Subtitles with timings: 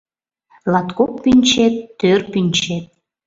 [0.71, 2.85] Латкок пӱнчет, тӧр пӱнчет—